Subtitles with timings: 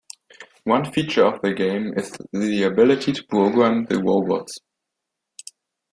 [0.63, 4.57] One feature of the game is the ability to program the robots.